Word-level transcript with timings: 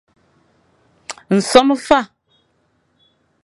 Nsome 1.37 1.73
a 1.75 1.77
fa. 1.85 1.99